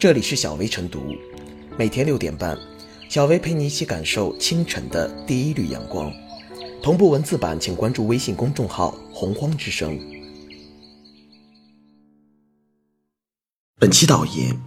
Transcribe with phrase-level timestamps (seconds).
[0.00, 1.14] 这里是小薇晨读，
[1.76, 2.58] 每天六点半，
[3.10, 6.10] 小薇陪你一起感受清晨的第一缕阳光。
[6.82, 10.00] 同步文字版，请关注微信公众号“洪荒之声”。
[13.78, 14.58] 本期导言：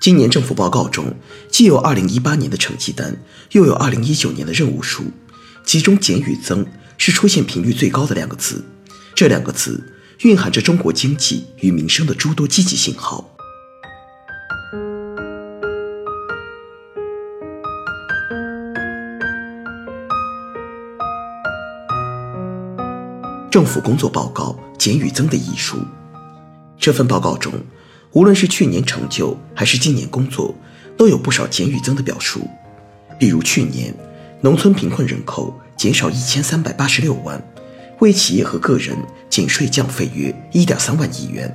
[0.00, 1.12] 今年政府报告中，
[1.50, 3.16] 既有2018年的成绩单，
[3.50, 5.06] 又有2019年的任务书，
[5.64, 6.64] 其中“减”与“增”
[6.96, 8.64] 是出现频率最高的两个字。
[9.16, 13.34] 这两个字蕴含着中国经济与民生的诸多积极信号。
[23.50, 25.78] 政府工作报告《减与增的艺术》
[26.78, 27.50] 这份报告中，
[28.12, 30.54] 无论是去年成就还是今年工作，
[30.98, 32.46] 都有不少减与增的表述。
[33.18, 33.94] 比如去年，
[34.42, 37.42] 农村贫困人口减少一千三百八十六万，
[38.00, 38.94] 为企业和个人
[39.30, 41.50] 减税降费约一点三万亿元，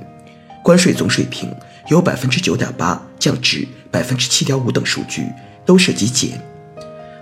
[0.64, 1.48] 关税总水平
[1.90, 5.22] 由百分之九点八降至百分之七点五等数据
[5.64, 6.42] 都涉及减。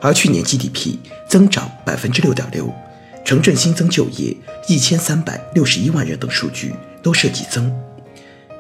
[0.01, 0.97] 而去年 GDP
[1.29, 2.73] 增长百分之六点六。
[3.25, 4.37] 城镇新增就业
[4.69, 7.73] 一千三百六十一万人等数据都涉及增，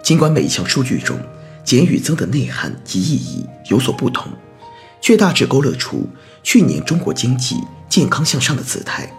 [0.02, 1.18] 尽管每一项数据中
[1.64, 4.30] 减与增的内涵及意义有所不同，
[5.00, 6.08] 却大致勾勒出
[6.42, 7.56] 去年中国经济
[7.88, 9.12] 健康向上的姿态。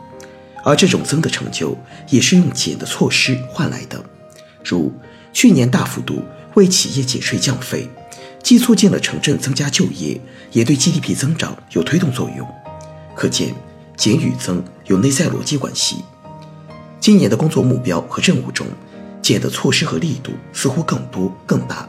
[0.64, 1.77] 而这种增的成就
[2.09, 4.02] 也是用减的措施换来的，
[4.64, 4.91] 如
[5.33, 7.89] 去年大幅度为企业减税降费，
[8.41, 10.19] 既促进了城镇增加就业，
[10.53, 12.47] 也对 GDP 增长有推动作用。
[13.14, 13.53] 可见。
[13.95, 16.03] 减与增有内在逻辑关系。
[16.99, 18.66] 今年的工作目标和任务中，
[19.22, 21.88] 减的措施和力度似乎更多更大，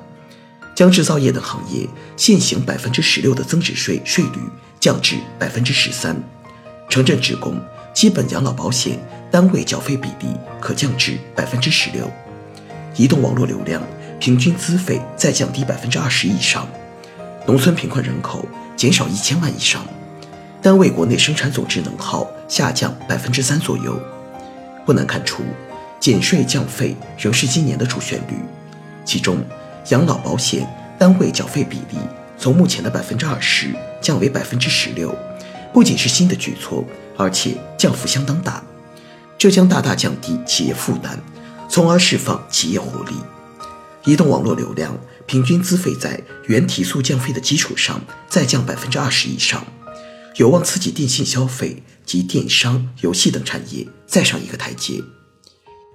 [0.75, 4.41] 将制造业等行业现行百分之十六的增值税税率
[4.81, 6.21] 降至百分之十三，
[6.89, 7.61] 城镇职工
[7.93, 8.99] 基本养老保险
[9.31, 10.29] 单位缴费比例
[10.61, 12.11] 可降至百分之十六，
[12.97, 13.83] 移动网络流量
[14.19, 16.69] 平均资费再降低百分之二十以上，
[17.47, 19.87] 农村贫困人口减少一千万以上。
[20.65, 24.01] 单位国内生产总值能耗下降百分之三左右，
[24.87, 25.43] 不难看出，
[26.01, 28.35] 减税降费仍是今年的主旋律。
[29.05, 29.45] 其中，
[29.91, 30.67] 养老保险
[30.99, 31.99] 单位缴费比例
[32.39, 35.15] 从目前的百分之二十降为百分之十六，
[35.71, 36.83] 不仅是新的举措，
[37.19, 38.65] 而且降幅相当大，
[39.37, 41.19] 这将大大降低企业负担，
[41.69, 43.15] 从而释放企业活力。
[44.07, 49.63] 移动网络流量平均资费在原提速降费的基础上再降百分之二十以上。
[50.37, 55.01] 有望刺激电信消费及电商、游戏等产业再上一个台阶。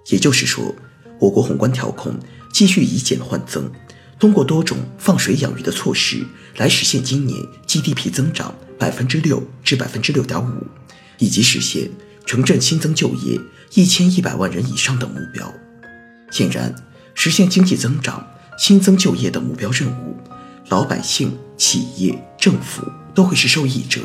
[0.08, 0.74] 也就是说，
[1.20, 2.18] 我国宏观调控
[2.54, 3.70] 继续以减换增，
[4.18, 10.66] 通过多种放水养鱼的措施来实现今年 GDP 增长百分之六至百分之六点五，
[11.18, 11.92] 以及实现
[12.26, 13.40] 城镇新增就业
[13.74, 15.54] 一千一百万人以上的目标。
[16.32, 16.74] 显然，
[17.14, 18.26] 实现经济增长、
[18.58, 20.16] 新增就业的目标任务，
[20.70, 22.84] 老百姓、企业、政府
[23.14, 24.00] 都会是受益者。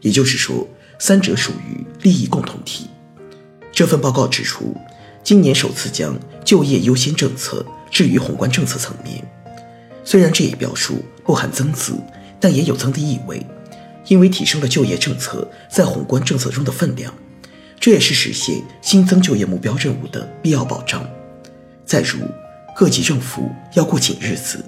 [0.00, 0.66] 也就是说，
[0.98, 2.88] 三者属于利益共同体。
[3.72, 4.76] 这份报告指出，
[5.22, 9.22] 今年首次将就业优先政策置于宏观政策层面。
[10.04, 11.94] 虽然这一表述不含增字，
[12.40, 13.44] 但也有增的意味，
[14.06, 17.12] 因为提升了就业政策在宏观政策中的分量。
[17.78, 21.06] 这也是实现新增就业目标任务的必要保障。
[21.84, 22.18] 再如，
[22.74, 24.64] 各级政府要过紧日子，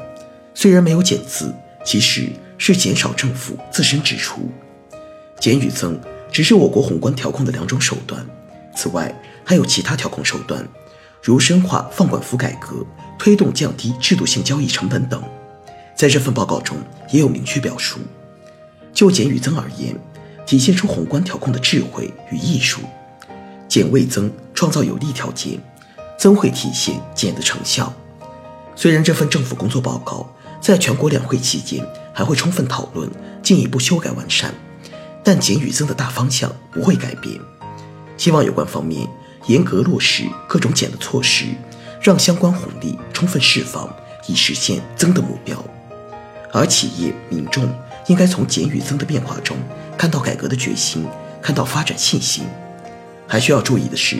[0.54, 2.28] 虽然没有减字，其实
[2.58, 4.50] 是减少政府自身支出。
[5.40, 5.98] 减与增
[6.30, 8.24] 只是我国宏观调控的两种手段，
[8.76, 10.66] 此外还有其他调控手段，
[11.22, 12.84] 如深化放管服改革、
[13.18, 15.22] 推动降低制度性交易成本等。
[15.96, 16.76] 在这份报告中
[17.10, 17.98] 也有明确表述。
[18.92, 19.96] 就减与增而言，
[20.44, 22.80] 体现出宏观调控的智慧与艺术。
[23.68, 25.58] 减为增创造有利条件，
[26.18, 27.92] 增会体现减的成效。
[28.74, 30.28] 虽然这份政府工作报告
[30.60, 33.08] 在全国两会期间还会充分讨论，
[33.42, 34.52] 进一步修改完善。
[35.30, 37.38] 但减与增的大方向不会改变，
[38.16, 39.06] 希望有关方面
[39.46, 41.44] 严格落实各种减的措施，
[42.00, 43.94] 让相关红利充分释放，
[44.26, 45.62] 以实现增的目标。
[46.50, 47.70] 而企业民众
[48.06, 49.54] 应该从减与增的变化中
[49.98, 51.06] 看到改革的决心，
[51.42, 52.46] 看到发展信心。
[53.26, 54.16] 还需要注意的是，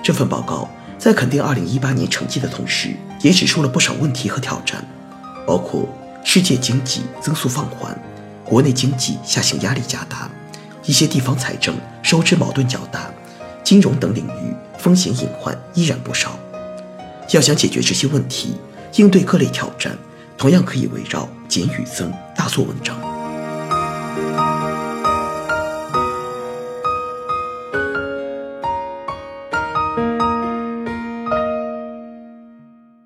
[0.00, 4.86] 这份报告在肯定2018年成绩的同时，也指出了不少问题和挑战，
[5.44, 5.88] 包括
[6.22, 8.00] 世界经济增速放缓，
[8.44, 10.30] 国内经济下行压力加大。
[10.84, 13.10] 一些地方财政收支矛盾较大，
[13.62, 16.38] 金融等领域风险隐患依然不少。
[17.30, 18.56] 要想解决这些问题，
[18.96, 19.96] 应对各类挑战，
[20.36, 23.00] 同样可以围绕减与增大做文章。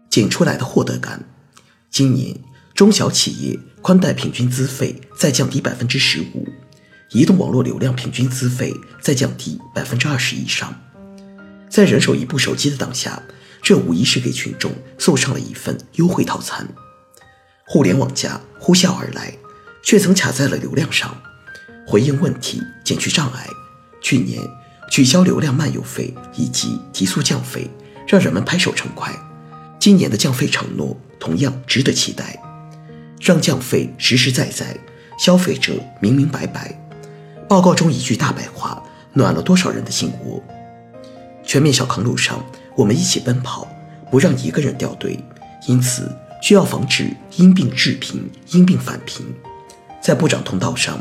[0.08, 1.22] 减出来的获得感，
[1.90, 2.34] 今年
[2.75, 6.49] 中小企业宽带平均资费再降低百分之十五，
[7.11, 10.75] 移动网络流量平均资费再降低百分之二十以上。
[11.69, 13.23] 在人手一部手机的当下，
[13.62, 16.67] 这无疑是给群众送上了一份优惠套餐。
[17.64, 19.35] 互联网加呼啸而来，
[19.82, 21.17] 却曾卡在了流量上。
[21.87, 23.47] 回应问题，减去障碍。
[24.00, 24.41] 去年
[24.91, 27.69] 取消流量漫游费以及提速降费，
[28.06, 29.12] 让人们拍手称快。
[29.81, 32.41] 今年的降费承诺同样值得期待，
[33.20, 34.76] 让降费实实在在，
[35.19, 36.81] 消费者明明白白。
[37.48, 38.82] 报告中一句大白话，
[39.12, 40.43] 暖了多少人的心窝。
[41.44, 42.44] 全面小康路上，
[42.75, 43.69] 我们一起奔跑，
[44.10, 45.19] 不让一个人掉队。
[45.69, 46.10] 因此，
[46.43, 49.25] 需要防止因病致贫、因病返贫。
[50.00, 50.98] 在部长通道上，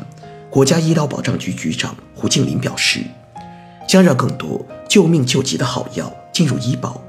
[0.52, 3.00] 国家医疗保障局局长胡静林表示，
[3.88, 7.02] 将让更多救命救急的好药进入医保，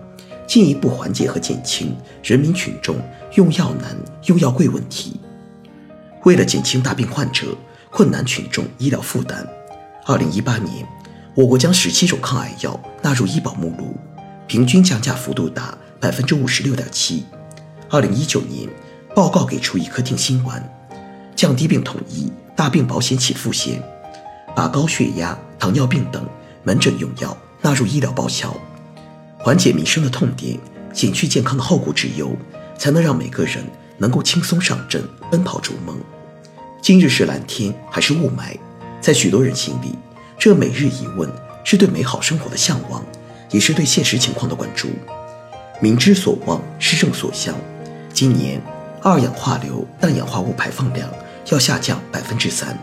[0.47, 2.97] 进一步缓解和减轻人民群众
[3.35, 3.95] 用药难、
[4.25, 5.21] 用药贵问题。
[6.25, 7.49] 为了减轻大病患者、
[7.91, 9.47] 困难群众医疗负担，
[10.05, 10.87] 二零一八年，
[11.35, 13.97] 我国将十七种抗癌药纳入医保目录，
[14.47, 17.25] 平均降价幅度达百分之五十六点七。
[17.89, 18.69] 二零一九年，
[19.15, 20.63] 报告给出一颗定心丸，
[21.35, 23.83] 降低并统一大病保险起付线，
[24.55, 26.27] 把高血压、糖尿病等
[26.65, 28.55] 门诊用药纳入医疗报销，
[29.39, 30.59] 缓解民生的痛点，
[30.93, 32.37] 减去健康的后顾之忧，
[32.77, 33.65] 才能让每个人
[33.97, 35.99] 能够轻松上阵，奔跑逐梦。
[36.81, 38.57] 今日是蓝天还是雾霾？
[39.01, 39.95] 在许多人心里，
[40.39, 41.29] 这每日一问
[41.65, 43.05] 是对美好生活的向往，
[43.51, 44.89] 也是对现实情况的关注。
[45.81, 47.55] 民之所望，施政所向。
[48.13, 48.61] 今年
[49.03, 51.09] 二氧化硫氮氧化物排放量
[51.51, 52.79] 要下降百分之三，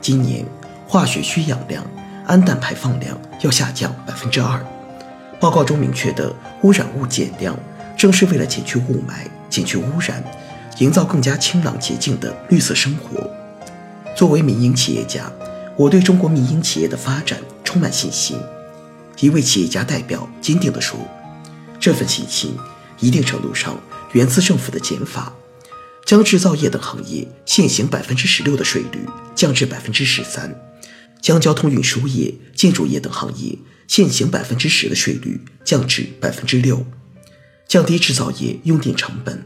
[0.00, 0.44] 今年
[0.86, 1.84] 化学需氧量
[2.26, 4.64] 氨氮排放量要下降百分之二。
[5.38, 7.56] 报告中明确的污染物减量，
[7.96, 10.22] 正是为了减去雾霾、减去污染，
[10.78, 13.30] 营造更加清朗洁净的绿色生活。
[14.16, 15.30] 作为民营企业家，
[15.76, 18.38] 我对中国民营企业的发展充满信心。
[19.20, 20.98] 一位企业家代表坚定地说
[21.80, 22.56] ：“这份信心，
[23.00, 23.78] 一定程度上。”
[24.12, 25.34] 源自政府的减法，
[26.06, 29.00] 将制造业等行业现行百分之十六的税率
[29.34, 30.54] 降至百分之十三，
[31.20, 36.86] 将交通运输业、建筑业等行业现行百分之十的税率降至百分之六，
[37.68, 39.44] 降低制造业用电成本，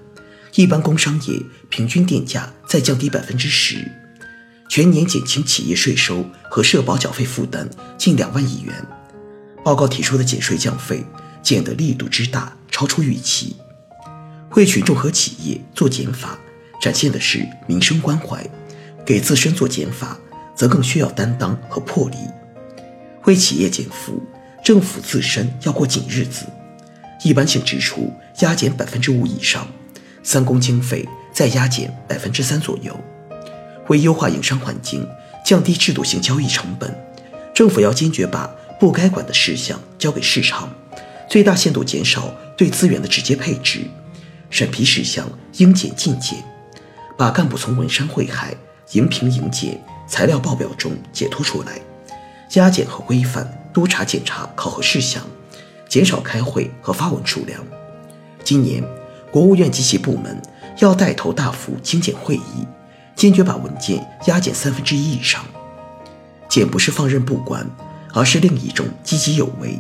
[0.55, 3.91] 一般工商业平均电价再降低百分之十，
[4.69, 8.75] 全年减轻企业税收和社保缴费负担近两万亿元。
[9.65, 11.05] 报告提出的减税降费，
[11.43, 13.57] 减的力度之大，超出预期。
[14.57, 16.39] 为群众和企业做减法，
[16.83, 18.43] 展现的是民生关怀；
[19.07, 20.19] 给自身做减法，
[20.57, 22.17] 则更需要担当和魄力。
[23.27, 24.21] 为企业减负，
[24.65, 26.47] 政府自身要过紧日子。
[27.23, 29.69] 一般性支出压减百分之五以上，
[30.23, 32.99] 三公经费再压减百分之三左右。
[33.89, 35.07] 为优化营商环境，
[35.45, 36.95] 降低制度性交易成本，
[37.53, 38.47] 政府要坚决把
[38.79, 40.73] 不该管的事项交给市场，
[41.29, 43.81] 最大限度减少对资源的直接配置。
[44.49, 45.29] 审批事项
[45.59, 46.39] 应检尽检，
[47.17, 48.55] 把干部从文山会海、
[48.93, 51.81] 荧评迎检材料报表中解脱出来，
[52.49, 55.23] 加减和规范督查检查考核事项，
[55.89, 57.61] 减少开会和发文数量。
[58.43, 58.83] 今年，
[59.31, 60.41] 国务院及其部门
[60.79, 62.67] 要带头大幅精简会议，
[63.15, 65.45] 坚决把文件压减三分之一以上。
[66.49, 67.65] 减不是放任不管，
[68.13, 69.79] 而是另一种积极有为，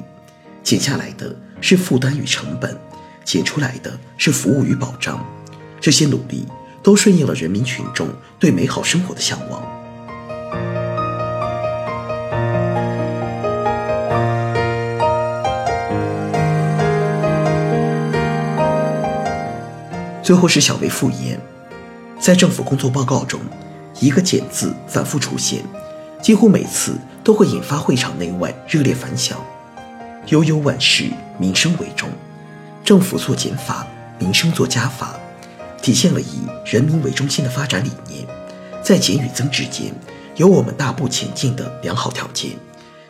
[0.63, 2.79] 减下来的是负担与成本。
[3.23, 5.25] 减出来的是服务与保障，
[5.81, 6.47] 这些努力
[6.83, 8.09] 都顺应了人民群众
[8.39, 9.80] 对美好生活的向往。
[20.31, 21.41] 最后是小微复言，
[22.21, 23.41] 在政府工作报告中，
[23.99, 25.61] 一个“减”字反复出现，
[26.23, 29.37] 几乎每次都会引发会场内外热烈反响。
[30.27, 32.09] 悠悠万事，民生为重。
[32.85, 33.85] 政府做减法，
[34.21, 35.19] 民生做加法，
[35.83, 38.25] 体现了以人民为中心的发展理念。
[38.85, 39.93] 在减与增之间，
[40.37, 42.53] 有我们大步前进的良好条件，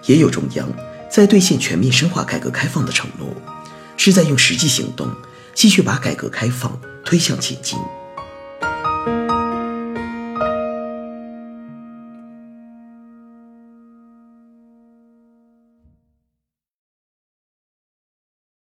[0.07, 0.67] 也有中央
[1.11, 3.29] 在兑现全面深化改革开放的承诺，
[3.99, 5.07] 是在用实际行动
[5.53, 7.79] 继续把改革开放推向前进。